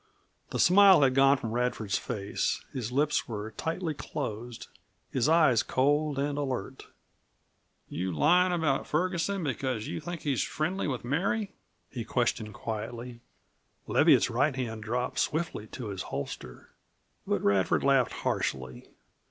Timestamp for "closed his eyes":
3.93-5.61